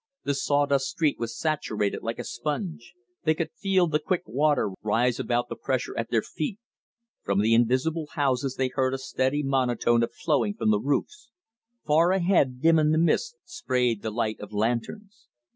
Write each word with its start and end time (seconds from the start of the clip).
The 0.23 0.33
saw 0.33 0.65
dust 0.65 0.87
street 0.87 1.19
was 1.19 1.37
saturated 1.37 2.01
like 2.01 2.17
a 2.17 2.23
sponge. 2.23 2.95
They 3.23 3.35
could 3.35 3.51
feel 3.51 3.85
the 3.85 3.99
quick 3.99 4.23
water 4.25 4.71
rise 4.81 5.19
about 5.19 5.47
the 5.47 5.55
pressure 5.55 5.95
at 5.95 6.09
their 6.09 6.23
feet. 6.23 6.57
From 7.21 7.37
the 7.39 7.53
invisible 7.53 8.07
houses 8.13 8.55
they 8.55 8.69
heard 8.69 8.95
a 8.95 8.97
steady 8.97 9.43
monotone 9.43 10.01
of 10.01 10.11
flowing 10.11 10.55
from 10.55 10.71
the 10.71 10.79
roofs. 10.79 11.29
Far 11.85 12.13
ahead, 12.13 12.61
dim 12.63 12.79
in 12.79 12.89
the 12.89 12.97
mist, 12.97 13.35
sprayed 13.45 14.01
the 14.01 14.09
light 14.09 14.39
of 14.39 14.51
lanterns. 14.51 15.27